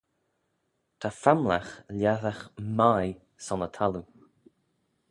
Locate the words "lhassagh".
1.99-2.43